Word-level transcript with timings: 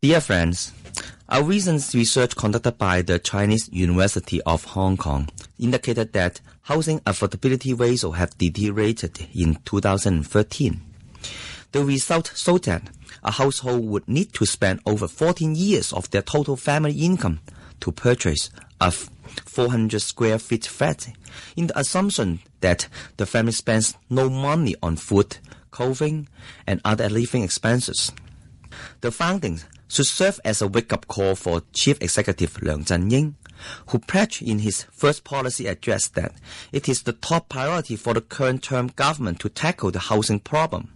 Dear 0.00 0.20
friends, 0.20 0.70
a 1.28 1.42
recent 1.42 1.92
research 1.92 2.36
conducted 2.36 2.78
by 2.78 3.02
the 3.02 3.18
Chinese 3.18 3.68
University 3.72 4.40
of 4.42 4.62
Hong 4.62 4.96
Kong 4.96 5.28
indicated 5.58 6.12
that 6.12 6.40
housing 6.62 7.00
affordability 7.00 7.76
ratio 7.76 8.12
have 8.12 8.38
deteriorated 8.38 9.26
in 9.34 9.56
2013. 9.64 10.80
The 11.72 11.84
result 11.84 12.32
showed 12.36 12.62
that 12.66 12.88
a 13.24 13.32
household 13.32 13.88
would 13.88 14.06
need 14.06 14.32
to 14.34 14.46
spend 14.46 14.78
over 14.86 15.08
14 15.08 15.56
years 15.56 15.92
of 15.92 16.08
their 16.12 16.22
total 16.22 16.54
family 16.54 16.92
income 16.92 17.40
to 17.80 17.90
purchase 17.90 18.50
a 18.80 18.92
400 18.92 20.00
square 20.00 20.38
feet 20.38 20.64
flat 20.64 21.08
in 21.56 21.66
the 21.66 21.76
assumption 21.76 22.38
that 22.60 22.86
the 23.16 23.26
family 23.26 23.50
spends 23.50 23.94
no 24.08 24.30
money 24.30 24.76
on 24.80 24.94
food, 24.94 25.38
clothing, 25.72 26.28
and 26.68 26.80
other 26.84 27.08
living 27.08 27.42
expenses. 27.42 28.12
The 29.00 29.10
findings 29.10 29.64
should 29.88 30.06
serve 30.06 30.38
as 30.44 30.62
a 30.62 30.68
wake-up 30.68 31.08
call 31.08 31.34
for 31.34 31.62
Chief 31.72 32.00
Executive 32.00 32.52
Leung 32.54 32.86
Chun-ying, 32.86 33.36
who 33.88 33.98
pledged 33.98 34.42
in 34.42 34.60
his 34.60 34.84
first 34.92 35.24
policy 35.24 35.66
address 35.66 36.08
that 36.08 36.32
it 36.72 36.88
is 36.88 37.02
the 37.02 37.12
top 37.12 37.48
priority 37.48 37.96
for 37.96 38.14
the 38.14 38.20
current 38.20 38.62
term 38.62 38.88
government 38.88 39.40
to 39.40 39.48
tackle 39.48 39.90
the 39.90 39.98
housing 39.98 40.40
problem. 40.40 40.92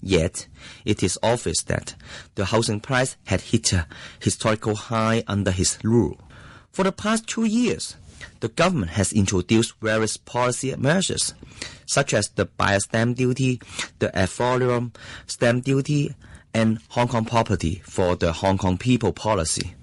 Yet, 0.00 0.46
it 0.84 1.02
is 1.02 1.18
obvious 1.22 1.62
that 1.64 1.96
the 2.36 2.46
housing 2.46 2.80
price 2.80 3.16
had 3.24 3.40
hit 3.40 3.72
a 3.72 3.86
historical 4.20 4.76
high 4.76 5.24
under 5.26 5.50
his 5.50 5.78
rule. 5.82 6.20
For 6.70 6.84
the 6.84 6.92
past 6.92 7.26
two 7.26 7.44
years, 7.44 7.96
the 8.40 8.48
government 8.48 8.92
has 8.92 9.12
introduced 9.12 9.74
various 9.80 10.16
policy 10.16 10.74
measures, 10.76 11.34
such 11.86 12.14
as 12.14 12.28
the 12.28 12.44
buyer 12.44 12.80
stamp 12.80 13.16
duty, 13.16 13.60
the 13.98 14.16
ad 14.16 14.28
valorem 14.28 14.92
stamp 15.26 15.64
duty, 15.64 16.14
and 16.56 16.78
Hong 16.88 17.06
Kong 17.06 17.26
property 17.26 17.82
for 17.84 18.16
the 18.16 18.32
Hong 18.32 18.56
Kong 18.56 18.78
people 18.78 19.12
policy. 19.12 19.74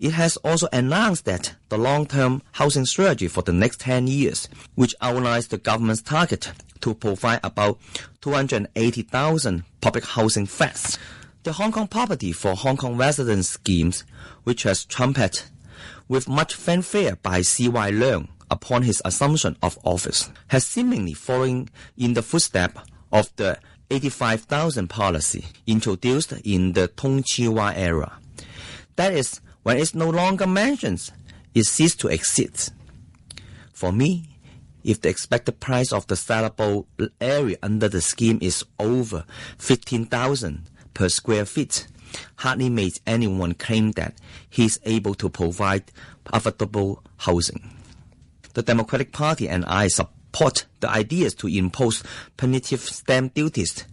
It 0.00 0.14
has 0.14 0.36
also 0.38 0.66
announced 0.72 1.26
that 1.26 1.54
the 1.68 1.78
long-term 1.78 2.42
housing 2.50 2.86
strategy 2.86 3.28
for 3.28 3.42
the 3.42 3.52
next 3.52 3.78
10 3.78 4.08
years, 4.08 4.48
which 4.74 4.96
outlines 5.00 5.46
the 5.46 5.58
government's 5.58 6.02
target 6.02 6.50
to 6.80 6.92
provide 6.94 7.38
about 7.44 7.78
280,000 8.20 9.62
public 9.80 10.04
housing 10.04 10.46
flats. 10.46 10.98
The 11.44 11.52
Hong 11.52 11.70
Kong 11.70 11.86
property 11.86 12.32
for 12.32 12.56
Hong 12.56 12.76
Kong 12.76 12.96
residents 12.96 13.50
schemes, 13.50 14.02
which 14.42 14.64
has 14.64 14.84
trumpeted 14.84 15.44
with 16.08 16.28
much 16.28 16.52
fanfare 16.52 17.14
by 17.22 17.42
C.Y. 17.42 17.92
Leung 17.92 18.26
upon 18.50 18.82
his 18.82 19.00
assumption 19.04 19.56
of 19.62 19.78
office, 19.84 20.30
has 20.48 20.66
seemingly 20.66 21.12
fallen 21.12 21.68
in 21.96 22.14
the 22.14 22.22
footsteps 22.22 22.80
of 23.12 23.30
the 23.36 23.60
85,000 23.90 24.88
policy 24.88 25.44
introduced 25.66 26.32
in 26.44 26.72
the 26.72 26.88
Tung 26.88 27.22
Chee 27.22 27.48
era. 27.48 28.18
That 28.96 29.12
is, 29.12 29.40
when 29.62 29.78
it 29.78 29.94
no 29.94 30.08
longer 30.08 30.46
mentions, 30.46 31.12
it 31.54 31.64
ceases 31.64 31.96
to 31.96 32.08
exist. 32.08 32.72
For 33.72 33.92
me, 33.92 34.28
if 34.84 35.00
the 35.00 35.08
expected 35.08 35.60
price 35.60 35.92
of 35.92 36.06
the 36.06 36.14
sellable 36.14 36.86
area 37.20 37.56
under 37.62 37.88
the 37.88 38.00
scheme 38.00 38.38
is 38.40 38.64
over 38.78 39.24
15,000 39.58 40.62
per 40.94 41.08
square 41.08 41.44
feet, 41.44 41.86
hardly 42.36 42.70
makes 42.70 43.00
anyone 43.06 43.54
claim 43.54 43.92
that 43.92 44.14
he 44.48 44.64
is 44.64 44.80
able 44.84 45.14
to 45.14 45.28
provide 45.28 45.90
affordable 46.26 46.98
housing. 47.18 47.70
The 48.54 48.62
Democratic 48.62 49.12
Party 49.12 49.48
and 49.48 49.64
I 49.64 49.88
support 49.88 50.19
support 50.30 50.64
the 50.78 50.88
ideas 50.88 51.34
to 51.34 51.48
impose 51.48 52.04
punitive 52.36 52.80
stamp 52.80 53.34
duties 53.34 53.84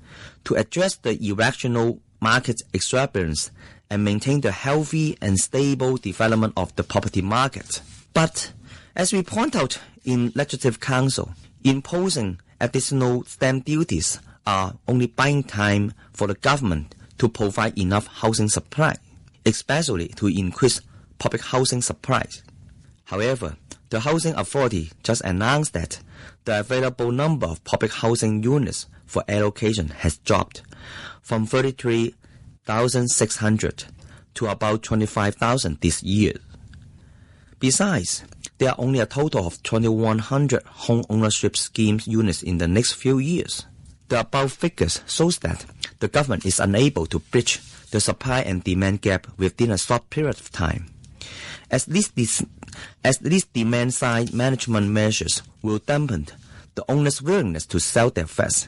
to 0.43 0.55
address 0.55 0.95
the 0.97 1.17
irrational 1.27 1.99
market 2.21 2.61
exuberance 2.73 3.51
and 3.89 4.03
maintain 4.03 4.41
the 4.41 4.51
healthy 4.51 5.17
and 5.19 5.39
stable 5.39 5.97
development 5.97 6.53
of 6.55 6.75
the 6.75 6.83
property 6.83 7.21
market. 7.21 7.81
But 8.13 8.53
as 8.95 9.13
we 9.13 9.23
point 9.23 9.55
out 9.55 9.79
in 10.05 10.31
Legislative 10.35 10.79
Council, 10.79 11.33
imposing 11.63 12.39
additional 12.61 13.23
stamp 13.25 13.65
duties 13.65 14.19
are 14.45 14.75
only 14.87 15.07
buying 15.07 15.43
time 15.43 15.93
for 16.13 16.27
the 16.27 16.35
government 16.35 16.93
to 17.17 17.27
provide 17.27 17.77
enough 17.77 18.07
housing 18.07 18.49
supply, 18.49 18.95
especially 19.45 20.09
to 20.09 20.27
increase 20.27 20.81
public 21.17 21.41
housing 21.41 21.81
supply. 21.81 22.27
However, 23.05 23.57
the 23.89 24.01
Housing 24.01 24.35
Authority 24.35 24.91
just 25.03 25.21
announced 25.21 25.71
that 25.73 25.99
the 26.45 26.59
available 26.59 27.11
number 27.11 27.47
of 27.47 27.63
public 27.63 27.93
housing 27.93 28.43
units 28.43 28.85
for 29.05 29.23
allocation 29.27 29.89
has 29.89 30.17
dropped 30.17 30.63
from 31.21 31.45
33,600 31.45 33.85
to 34.33 34.47
about 34.47 34.81
25,000 34.83 35.79
this 35.81 36.01
year. 36.03 36.33
Besides, 37.59 38.23
there 38.59 38.69
are 38.69 38.75
only 38.77 38.99
a 38.99 39.05
total 39.05 39.47
of 39.47 39.61
2,100 39.63 40.63
home 40.63 41.03
ownership 41.09 41.57
scheme 41.57 41.99
units 42.05 42.43
in 42.43 42.57
the 42.57 42.67
next 42.67 42.93
few 42.93 43.19
years. 43.19 43.65
The 44.09 44.21
above 44.21 44.53
figures 44.53 45.01
shows 45.07 45.39
that 45.39 45.65
the 45.99 46.07
government 46.07 46.45
is 46.45 46.59
unable 46.59 47.05
to 47.07 47.19
bridge 47.19 47.59
the 47.91 47.99
supply 47.99 48.39
and 48.41 48.63
demand 48.63 49.01
gap 49.01 49.27
within 49.37 49.71
a 49.71 49.77
short 49.77 50.09
period 50.09 50.39
of 50.39 50.51
time. 50.51 50.93
As 51.69 51.85
this, 51.85 52.07
this 52.09 52.43
as 53.03 53.17
these 53.19 53.45
demand 53.45 53.93
side 53.93 54.33
management 54.33 54.89
measures 54.89 55.41
will 55.61 55.79
dampen 55.79 56.27
the 56.75 56.85
owner's 56.89 57.21
willingness 57.21 57.65
to 57.65 57.79
sell 57.79 58.09
their 58.09 58.27
flats. 58.27 58.67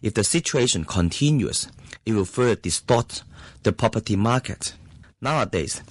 If 0.00 0.14
the 0.14 0.24
situation 0.24 0.84
continues, 0.84 1.68
it 2.04 2.12
will 2.12 2.24
further 2.24 2.56
distort 2.56 3.22
the 3.62 3.72
property 3.72 4.16
market. 4.16 4.74
Nowadays, 5.20 5.82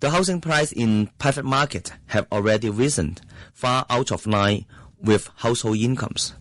the 0.00 0.10
housing 0.10 0.40
price 0.40 0.72
in 0.72 1.10
private 1.18 1.44
market 1.44 1.92
have 2.06 2.26
already 2.32 2.70
risen 2.70 3.18
far 3.52 3.84
out 3.90 4.10
of 4.10 4.26
line 4.26 4.64
with 4.98 5.30
household 5.36 5.76
incomes. 5.76 6.34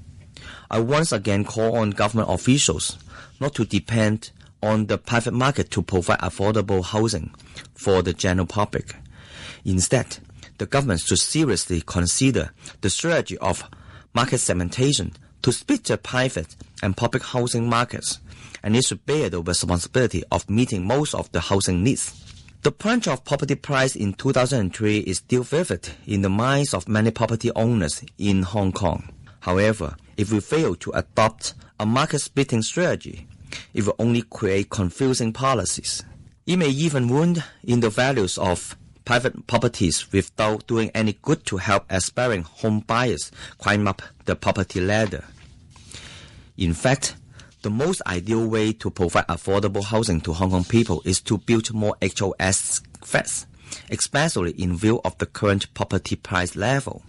I 0.72 0.80
once 0.80 1.12
again 1.12 1.44
call 1.44 1.76
on 1.76 1.92
government 1.92 2.30
officials 2.32 2.98
not 3.40 3.54
to 3.56 3.66
depend 3.66 4.32
on 4.62 4.88
the 4.88 4.98
private 4.98 5.34
market 5.34 5.72
to 5.72 5.82
provide 5.82 6.20
affordable 6.20 6.84
housing 6.84 7.34
for 7.74 8.02
the 8.02 8.14
general 8.14 8.46
public. 8.46 8.96
Instead, 9.66 10.20
the 10.60 10.66
government 10.66 11.02
should 11.02 11.20
seriously 11.20 11.82
consider 11.86 12.52
the 12.82 12.90
strategy 12.90 13.38
of 13.40 13.64
market 14.14 14.38
segmentation 14.38 15.14
to 15.42 15.52
split 15.52 15.86
the 15.86 15.98
private 15.98 16.56
and 16.84 16.96
public 16.96 17.24
housing 17.24 17.68
markets, 17.68 18.20
and 18.62 18.76
it 18.76 18.84
should 18.84 19.06
bear 19.06 19.30
the 19.30 19.42
responsibility 19.42 20.24
of 20.32 20.50
meeting 20.50 20.86
most 20.86 21.16
of 21.16 21.32
the 21.32 21.40
housing 21.40 21.84
needs. 21.84 22.14
The 22.62 22.74
plunge 22.74 23.08
of 23.08 23.24
property 23.24 23.56
price 23.56 23.96
in 23.96 24.14
2003 24.14 24.98
is 25.00 25.20
still 25.20 25.44
vivid 25.44 25.90
in 26.06 26.22
the 26.24 26.30
minds 26.30 26.74
of 26.74 26.90
many 26.90 27.10
property 27.10 27.52
owners 27.56 28.04
in 28.18 28.44
Hong 28.44 28.74
Kong. 28.74 29.14
However, 29.40 29.96
if 30.18 30.34
we 30.34 30.42
fail 30.42 30.76
to 30.76 30.92
adopt 30.92 31.54
a 31.80 31.86
market 31.86 32.20
splitting 32.20 32.62
strategy, 32.62 33.30
it 33.74 33.86
will 33.86 33.96
only 33.98 34.24
create 34.24 34.70
confusing 34.70 35.32
policies. 35.32 36.04
It 36.46 36.58
may 36.58 36.68
even 36.68 37.08
wound 37.08 37.44
in 37.64 37.80
the 37.80 37.90
values 37.90 38.38
of 38.38 38.76
private 39.10 39.48
properties 39.48 40.12
without 40.12 40.68
doing 40.68 40.92
any 40.94 41.14
good 41.24 41.44
to 41.44 41.58
help 41.58 41.84
aspiring 41.90 42.44
home 42.44 42.82
buyers 42.82 43.32
climb 43.58 43.88
up 43.88 44.04
the 44.26 44.36
property 44.36 44.80
ladder. 44.80 45.24
In 46.60 46.76
fact, 46.76 47.16
the 47.64 47.72
most 47.72 48.04
ideal 48.06 48.48
way 48.48 48.72
to 48.74 48.92
provide 48.92 49.26
affordable 49.26 49.84
housing 49.84 50.22
to 50.22 50.34
Hong 50.34 50.52
Kong 50.52 50.64
people 50.64 51.02
is 51.06 51.22
to 51.22 51.40
build 51.40 51.74
more 51.74 51.96
HOS 52.04 52.84
flats, 53.04 53.48
especially 53.90 54.52
in 54.52 54.78
view 54.78 55.02
of 55.04 55.18
the 55.18 55.26
current 55.26 55.74
property 55.74 56.16
price 56.16 56.56
level. 56.56 57.02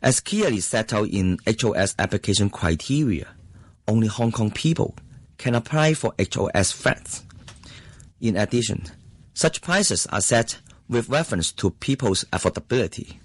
As 0.00 0.20
clearly 0.20 0.60
set 0.60 0.94
out 0.94 1.08
in 1.08 1.36
HOS 1.46 1.94
application 1.98 2.48
criteria, 2.48 3.26
only 3.86 4.06
Hong 4.06 4.32
Kong 4.32 4.50
people 4.50 4.94
can 5.36 5.54
apply 5.54 5.92
for 5.92 6.14
HOS 6.18 6.72
flats. 6.72 7.24
In 8.22 8.38
addition, 8.38 8.86
such 9.34 9.62
prices 9.62 10.06
are 10.06 10.20
set 10.20 10.58
with 10.88 11.08
reference 11.08 11.52
to 11.52 11.70
people's 11.70 12.24
affordability. 12.32 13.18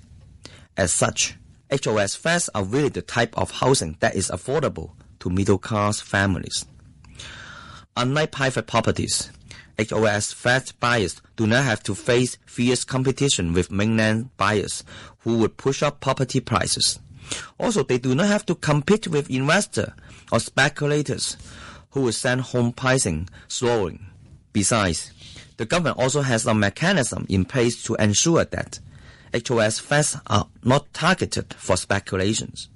As 0.78 0.94
such, 0.94 1.36
HOS 1.72 2.16
flats 2.16 2.50
are 2.54 2.64
really 2.64 2.90
the 2.90 3.02
type 3.02 3.38
of 3.38 3.52
housing 3.52 3.98
that 4.00 4.16
is 4.16 4.30
affordable 4.30 4.92
to 5.20 5.30
middle 5.30 5.58
class 5.58 6.00
families. 6.00 6.66
Unlike 7.98 8.32
private 8.32 8.68
properties, 8.68 9.32
HOS 9.78 10.32
flat 10.32 10.74
buyers 10.80 11.22
do 11.36 11.48
not 11.48 11.64
have 11.64 11.82
to 11.84 11.96
face 11.96 12.38
fierce 12.46 12.84
competition 12.84 13.54
with 13.54 13.72
mainland 13.72 14.36
buyers 14.38 14.84
who 15.20 15.38
would 15.40 15.58
push 15.58 15.82
up 15.82 16.00
property 16.00 16.40
prices. 16.40 17.00
Also, 17.60 17.84
they 17.84 17.98
do 17.98 18.14
not 18.14 18.28
have 18.28 18.46
to 18.46 18.56
compete 18.56 19.08
with 19.08 19.30
investors 19.30 19.92
or 20.32 20.40
speculators 20.40 21.36
who 21.92 22.02
would 22.02 22.14
send 22.14 22.42
home 22.42 22.72
pricing 22.72 23.28
soaring. 23.48 24.06
Besides, 24.54 25.12
the 25.58 25.66
government 25.66 25.98
also 25.98 26.22
has 26.22 26.46
a 26.46 26.54
mechanism 26.54 27.26
in 27.30 27.46
place 27.46 27.82
to 27.84 27.96
ensure 27.96 28.46
that 28.46 28.80
HOS 29.48 29.80
flats 29.80 30.18
are 30.28 30.48
not 30.64 30.94
targeted 30.94 31.54
for 31.54 31.78
speculations. 31.78 32.70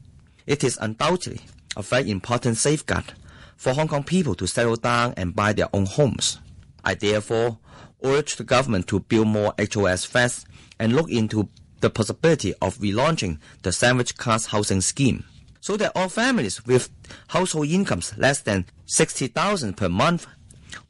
It 0.46 0.64
is 0.64 0.78
undoubtedly 0.82 1.42
a 1.78 1.82
very 1.82 2.10
important 2.10 2.58
safeguard 2.58 3.14
for 3.56 3.74
Hong 3.74 3.88
Kong 3.88 4.04
people 4.04 4.36
to 4.36 4.48
settle 4.48 4.76
down 4.76 5.14
and 5.18 5.36
buy 5.36 5.54
their 5.54 5.70
own 5.74 5.86
homes. 5.86 6.40
I 6.84 6.96
therefore 6.96 7.60
urge 8.04 8.36
the 8.36 8.44
government 8.44 8.88
to 8.88 9.02
build 9.02 9.28
more 9.28 9.54
HOS 9.60 10.06
flats 10.06 10.46
and 10.80 10.94
look 10.94 11.10
into 11.10 11.50
the 11.82 11.90
possibility 11.90 12.54
of 12.62 12.78
relaunching 12.78 13.40
the 13.62 13.72
sandwich 13.72 14.18
class 14.18 14.48
housing 14.48 14.82
scheme 14.82 15.24
so 15.62 15.78
that 15.78 15.92
all 15.96 16.10
families 16.10 16.66
with 16.66 16.90
household 17.28 17.68
incomes 17.68 18.18
less 18.18 18.42
than 18.42 18.66
60,000 18.86 19.76
per 19.76 19.90
month 19.90 20.28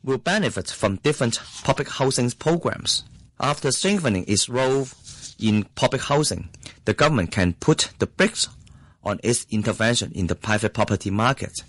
will 0.03 0.17
benefit 0.17 0.69
from 0.69 0.97
different 0.97 1.39
public 1.63 1.89
housing 1.89 2.31
programs. 2.31 3.03
After 3.39 3.71
strengthening 3.71 4.25
its 4.27 4.49
role 4.49 4.87
in 5.39 5.63
public 5.75 6.01
housing, 6.01 6.49
the 6.85 6.93
government 6.93 7.31
can 7.31 7.53
put 7.53 7.91
the 7.99 8.07
brakes 8.07 8.49
on 9.03 9.19
its 9.23 9.45
intervention 9.49 10.11
in 10.11 10.27
the 10.27 10.35
private 10.35 10.73
property 10.73 11.09
market, 11.09 11.63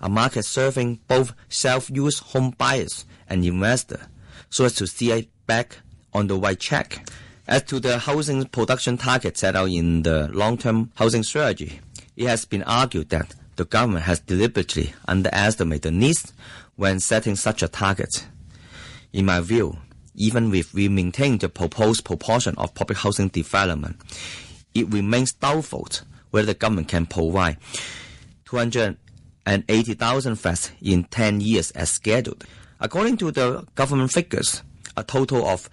a 0.00 0.08
market 0.08 0.44
serving 0.44 1.00
both 1.08 1.32
self-use 1.48 2.20
home 2.20 2.54
buyers 2.56 3.04
and 3.28 3.44
investors, 3.44 4.00
so 4.50 4.64
as 4.64 4.74
to 4.74 4.86
steer 4.86 5.24
back 5.46 5.78
on 6.12 6.26
the 6.26 6.36
right 6.36 6.60
track. 6.60 7.08
As 7.48 7.64
to 7.64 7.80
the 7.80 7.98
housing 7.98 8.44
production 8.46 8.96
target 8.96 9.36
set 9.36 9.56
out 9.56 9.68
in 9.68 10.02
the 10.02 10.28
long-term 10.28 10.92
housing 10.94 11.24
strategy, 11.24 11.80
it 12.16 12.28
has 12.28 12.44
been 12.44 12.62
argued 12.62 13.08
that 13.08 13.34
the 13.56 13.64
government 13.64 14.04
has 14.04 14.20
deliberately 14.20 14.94
underestimated 15.06 15.82
the 15.82 15.90
needs 15.90 16.32
when 16.76 17.00
setting 17.00 17.36
such 17.36 17.62
a 17.62 17.68
target. 17.68 18.26
In 19.12 19.26
my 19.26 19.40
view, 19.40 19.76
even 20.14 20.54
if 20.54 20.72
we 20.74 20.88
maintain 20.88 21.38
the 21.38 21.48
proposed 21.48 22.04
proportion 22.04 22.54
of 22.58 22.74
public 22.74 22.98
housing 22.98 23.28
development, 23.28 23.96
it 24.74 24.88
remains 24.88 25.32
doubtful 25.32 25.88
whether 26.30 26.46
the 26.46 26.54
government 26.54 26.88
can 26.88 27.06
provide 27.06 27.58
280,000 28.46 30.36
flats 30.36 30.70
in 30.80 31.04
10 31.04 31.40
years 31.40 31.70
as 31.72 31.90
scheduled. 31.90 32.44
According 32.80 33.18
to 33.18 33.30
the 33.30 33.66
government 33.74 34.12
figures, 34.12 34.62
a 34.96 35.04
total 35.04 35.46
of 35.46 35.68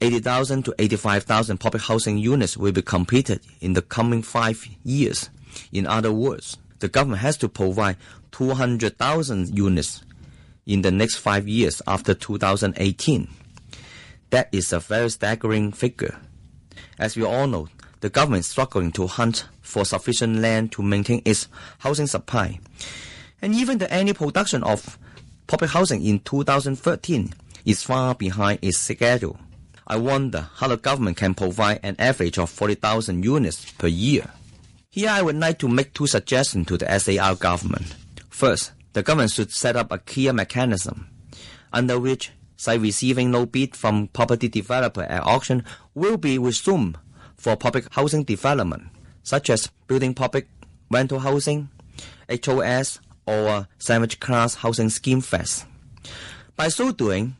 80,000 0.00 0.64
to 0.64 0.74
85,000 0.78 1.58
public 1.58 1.82
housing 1.82 2.18
units 2.18 2.56
will 2.56 2.72
be 2.72 2.82
completed 2.82 3.40
in 3.60 3.74
the 3.74 3.82
coming 3.82 4.22
five 4.22 4.66
years. 4.82 5.30
In 5.72 5.86
other 5.86 6.12
words, 6.12 6.56
the 6.80 6.88
government 6.88 7.22
has 7.22 7.36
to 7.38 7.48
provide 7.48 7.96
200,000 8.32 9.56
units 9.56 10.02
in 10.66 10.82
the 10.82 10.90
next 10.90 11.16
five 11.16 11.46
years 11.46 11.80
after 11.86 12.14
2018. 12.14 13.28
That 14.30 14.48
is 14.52 14.72
a 14.72 14.80
very 14.80 15.10
staggering 15.10 15.72
figure. 15.72 16.18
As 16.98 17.16
we 17.16 17.24
all 17.24 17.46
know, 17.46 17.68
the 18.00 18.10
government 18.10 18.40
is 18.40 18.48
struggling 18.48 18.92
to 18.92 19.06
hunt 19.06 19.46
for 19.62 19.84
sufficient 19.84 20.36
land 20.36 20.72
to 20.72 20.82
maintain 20.82 21.22
its 21.24 21.48
housing 21.78 22.06
supply. 22.06 22.60
And 23.40 23.54
even 23.54 23.78
the 23.78 23.92
annual 23.92 24.14
production 24.14 24.62
of 24.62 24.98
public 25.46 25.70
housing 25.70 26.04
in 26.04 26.20
2013 26.20 27.32
is 27.64 27.82
far 27.82 28.14
behind 28.14 28.58
its 28.62 28.78
schedule. 28.78 29.38
I 29.86 29.96
wonder 29.96 30.48
how 30.54 30.68
the 30.68 30.76
government 30.76 31.18
can 31.18 31.34
provide 31.34 31.80
an 31.82 31.96
average 31.98 32.38
of 32.38 32.50
40,000 32.50 33.22
units 33.22 33.70
per 33.72 33.86
year. 33.86 34.30
Here 34.94 35.10
I 35.10 35.22
would 35.22 35.40
like 35.40 35.58
to 35.58 35.66
make 35.66 35.92
two 35.92 36.06
suggestions 36.06 36.68
to 36.68 36.78
the 36.78 36.86
SAR 37.00 37.34
government. 37.34 37.96
First, 38.30 38.70
the 38.92 39.02
government 39.02 39.32
should 39.32 39.50
set 39.50 39.74
up 39.74 39.90
a 39.90 39.98
clear 39.98 40.32
mechanism 40.32 41.08
under 41.72 41.98
which 41.98 42.30
site 42.56 42.80
receiving 42.80 43.32
no 43.32 43.44
bid 43.44 43.74
from 43.74 44.06
property 44.06 44.46
developer 44.46 45.02
at 45.02 45.26
auction 45.26 45.64
will 45.94 46.16
be 46.16 46.38
resumed 46.38 46.96
for 47.36 47.56
public 47.56 47.92
housing 47.92 48.22
development, 48.22 48.84
such 49.24 49.50
as 49.50 49.68
building 49.88 50.14
public 50.14 50.46
rental 50.88 51.18
housing, 51.18 51.70
HOS, 52.30 53.00
or 53.26 53.66
sandwich 53.78 54.20
class 54.20 54.54
housing 54.54 54.90
scheme 54.90 55.20
flats. 55.20 55.64
By 56.54 56.68
so 56.68 56.92
doing, 56.92 57.34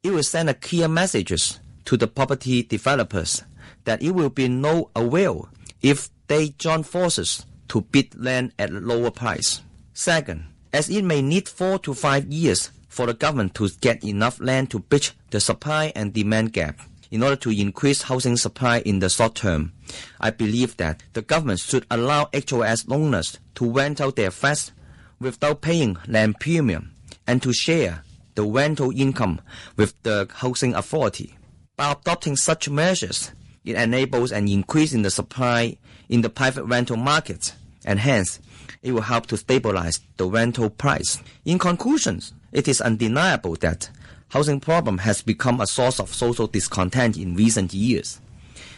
it 0.00 0.12
will 0.12 0.22
send 0.22 0.48
a 0.48 0.54
clear 0.54 0.86
message 0.86 1.58
to 1.86 1.96
the 1.96 2.06
property 2.06 2.62
developers 2.62 3.42
that 3.82 4.00
it 4.00 4.12
will 4.12 4.30
be 4.30 4.46
no 4.46 4.90
avail 4.94 5.48
if 5.82 6.08
they 6.26 6.50
join 6.50 6.82
forces 6.82 7.44
to 7.68 7.80
bid 7.80 8.14
land 8.20 8.52
at 8.58 8.72
lower 8.72 9.10
price. 9.10 9.60
Second, 9.92 10.44
as 10.72 10.90
it 10.90 11.04
may 11.04 11.22
need 11.22 11.48
four 11.48 11.78
to 11.80 11.94
five 11.94 12.26
years 12.26 12.70
for 12.88 13.06
the 13.06 13.14
government 13.14 13.54
to 13.54 13.68
get 13.80 14.04
enough 14.04 14.40
land 14.40 14.70
to 14.70 14.78
bridge 14.78 15.12
the 15.30 15.40
supply 15.40 15.92
and 15.94 16.12
demand 16.12 16.52
gap 16.52 16.80
in 17.10 17.22
order 17.22 17.36
to 17.36 17.50
increase 17.50 18.02
housing 18.02 18.36
supply 18.36 18.80
in 18.80 18.98
the 18.98 19.08
short 19.08 19.34
term, 19.34 19.72
I 20.20 20.30
believe 20.30 20.76
that 20.78 21.02
the 21.12 21.22
government 21.22 21.60
should 21.60 21.86
allow 21.90 22.28
HOS 22.32 22.86
owners 22.90 23.38
to 23.56 23.70
rent 23.70 24.00
out 24.00 24.16
their 24.16 24.30
flats 24.30 24.72
without 25.20 25.60
paying 25.60 25.96
land 26.06 26.40
premium 26.40 26.92
and 27.26 27.42
to 27.42 27.52
share 27.52 28.02
the 28.34 28.44
rental 28.44 28.92
income 28.94 29.40
with 29.76 30.00
the 30.02 30.28
housing 30.30 30.74
authority. 30.74 31.36
By 31.76 31.92
adopting 31.92 32.36
such 32.36 32.68
measures, 32.68 33.32
it 33.66 33.76
enables 33.76 34.32
an 34.32 34.48
increase 34.48 34.94
in 34.94 35.02
the 35.02 35.10
supply 35.10 35.76
in 36.08 36.22
the 36.22 36.30
private 36.30 36.64
rental 36.64 36.96
market, 36.96 37.52
and 37.84 37.98
hence 37.98 38.40
it 38.82 38.92
will 38.92 39.02
help 39.02 39.26
to 39.26 39.36
stabilize 39.36 40.00
the 40.16 40.26
rental 40.26 40.70
price. 40.70 41.20
In 41.44 41.58
conclusion, 41.58 42.22
it 42.52 42.68
is 42.68 42.80
undeniable 42.80 43.56
that 43.56 43.90
housing 44.28 44.60
problem 44.60 44.98
has 44.98 45.20
become 45.20 45.60
a 45.60 45.66
source 45.66 45.98
of 45.98 46.14
social 46.14 46.46
discontent 46.46 47.16
in 47.16 47.34
recent 47.34 47.74
years, 47.74 48.20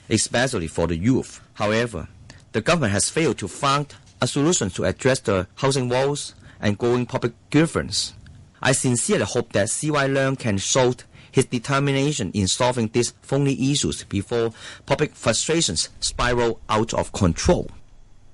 especially 0.08 0.66
for 0.66 0.86
the 0.86 0.96
youth. 0.96 1.40
However, 1.54 2.08
the 2.52 2.62
government 2.62 2.92
has 2.92 3.10
failed 3.10 3.38
to 3.38 3.48
find 3.48 3.94
a 4.22 4.26
solution 4.26 4.70
to 4.70 4.84
address 4.84 5.20
the 5.20 5.46
housing 5.56 5.88
woes 5.88 6.34
and 6.60 6.78
growing 6.78 7.06
public 7.06 7.32
grievance. 7.50 8.14
I 8.62 8.72
sincerely 8.72 9.24
hope 9.24 9.52
that 9.52 9.70
CY 9.70 10.08
Leung 10.08 10.38
can 10.38 10.58
show 10.58 10.94
his 11.38 11.44
determination 11.44 12.32
in 12.34 12.48
solving 12.48 12.88
these 12.88 13.12
thorny 13.22 13.70
issues 13.70 14.02
before 14.02 14.52
public 14.86 15.14
frustrations 15.14 15.88
spiral 16.00 16.58
out 16.68 16.92
of 16.92 17.12
control. 17.12 17.70